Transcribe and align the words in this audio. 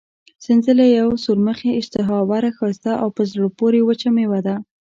سنځله 0.45 0.85
یوه 0.97 1.15
سورمخې، 1.23 1.71
اشتها 1.79 2.15
اوره، 2.23 2.49
ښایسته 2.57 2.91
او 3.01 3.09
په 3.17 3.21
زړه 3.31 3.47
پورې 3.59 3.79
وچه 3.87 4.09
مېوه 4.15 4.39
ده. 4.47 4.55